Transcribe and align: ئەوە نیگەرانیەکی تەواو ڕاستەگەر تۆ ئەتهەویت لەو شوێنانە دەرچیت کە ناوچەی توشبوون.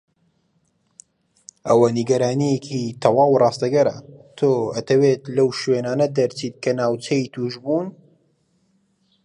ئەوە 1.67 1.87
نیگەرانیەکی 1.97 2.83
تەواو 3.01 3.39
ڕاستەگەر 3.41 3.87
تۆ 4.37 4.49
ئەتهەویت 4.75 5.23
لەو 5.35 5.49
شوێنانە 5.59 6.07
دەرچیت 6.17 6.55
کە 6.63 6.71
ناوچەی 6.79 7.31
توشبوون. 7.33 7.87